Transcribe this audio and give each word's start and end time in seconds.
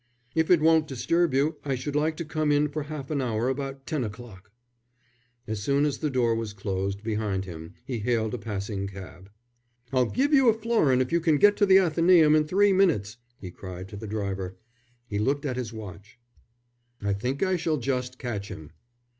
"If 0.33 0.49
it 0.49 0.61
won't 0.61 0.87
disturb 0.87 1.31
you 1.35 1.57
I 1.63 1.75
should 1.75 1.95
like 1.95 2.17
to 2.17 2.25
come 2.25 2.51
in 2.51 2.69
for 2.69 2.81
half 2.81 3.11
an 3.11 3.21
hour 3.21 3.49
about 3.49 3.85
ten 3.85 4.03
o'clock." 4.03 4.51
As 5.45 5.61
soon 5.61 5.85
as 5.85 5.99
the 5.99 6.09
door 6.09 6.33
was 6.33 6.53
closed 6.53 7.03
behind 7.03 7.45
him, 7.45 7.75
he 7.85 7.99
hailed 7.99 8.33
a 8.33 8.39
passing 8.39 8.87
cab. 8.87 9.29
"I'll 9.93 10.07
give 10.09 10.33
you 10.33 10.49
a 10.49 10.55
florin 10.55 11.01
if 11.01 11.11
you 11.11 11.19
can 11.19 11.37
get 11.37 11.55
to 11.57 11.67
the 11.67 11.77
Athenæum 11.77 12.35
in 12.35 12.47
three 12.47 12.73
minutes," 12.73 13.17
he 13.39 13.51
cried 13.51 13.87
to 13.89 13.95
the 13.95 14.07
driver. 14.07 14.57
He 15.05 15.19
looked 15.19 15.45
at 15.45 15.55
his 15.55 15.71
watch. 15.71 16.17
"I 16.99 17.13
think 17.13 17.43
I 17.43 17.55
shall 17.55 17.77
just 17.77 18.17
catch 18.17 18.47
him." 18.49 18.71